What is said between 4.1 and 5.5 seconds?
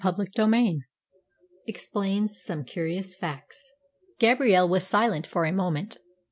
Gabrielle was silent for